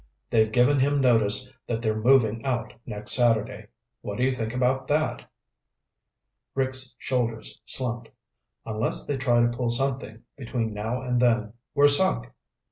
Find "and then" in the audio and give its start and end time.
11.03-11.53